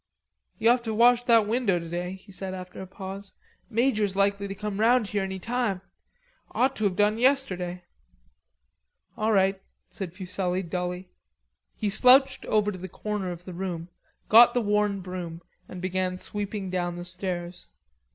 "Ye'll 0.57 0.71
have 0.71 0.81
to 0.85 0.95
wash 0.95 1.25
that 1.25 1.45
window 1.47 1.77
today," 1.77 2.13
he 2.13 2.31
said 2.31 2.55
after 2.55 2.81
a 2.81 2.87
pause. 2.87 3.33
"Major's 3.69 4.15
likely 4.15 4.47
to 4.47 4.55
come 4.55 4.79
round 4.79 5.05
here 5.09 5.21
any 5.21 5.37
time.... 5.37 5.79
Ought 6.55 6.75
to 6.77 6.85
have 6.85 6.95
been 6.95 7.13
done 7.13 7.17
yesterday." 7.19 7.83
"All 9.15 9.31
right," 9.31 9.61
said 9.91 10.11
Fuselli 10.15 10.63
dully. 10.63 11.11
He 11.75 11.91
slouched 11.91 12.45
over 12.47 12.71
to 12.71 12.79
the 12.79 12.89
corner 12.89 13.29
of 13.29 13.45
the 13.45 13.53
room, 13.53 13.89
got 14.27 14.55
the 14.55 14.59
worn 14.61 15.01
broom 15.01 15.43
and 15.69 15.83
began 15.83 16.17
sweeping 16.17 16.71
down 16.71 16.95
the 16.95 17.05
stairs. 17.05 17.67